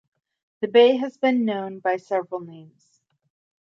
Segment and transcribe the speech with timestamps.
[0.61, 3.03] The bay has been known by several names.